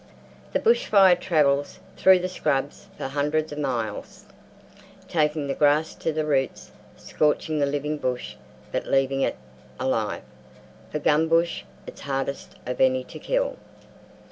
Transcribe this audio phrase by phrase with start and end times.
[0.51, 4.25] The bush fire travels through the scrubs for hundreds of miles,
[5.07, 8.33] taking the grass to the roots, scorching the living bush
[8.71, 9.35] but leaving it
[9.79, 13.57] alive—for gumbush is hardest of any to kill.